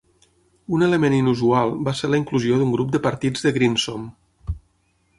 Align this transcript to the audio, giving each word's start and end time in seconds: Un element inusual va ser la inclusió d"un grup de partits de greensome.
Un 0.77 0.85
element 0.85 1.15
inusual 1.17 1.75
va 1.89 1.95
ser 2.01 2.11
la 2.13 2.21
inclusió 2.23 2.59
d"un 2.63 2.75
grup 2.79 2.97
de 2.97 3.05
partits 3.07 3.49
de 3.49 3.57
greensome. 3.59 4.55